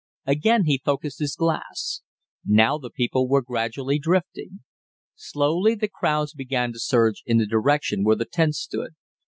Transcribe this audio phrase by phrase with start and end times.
[0.25, 2.01] Again he focussed his glass.
[2.43, 4.61] Now the people were gradually drifting.
[5.15, 8.95] Slowly the crowds began to surge in the direction where the tents stood.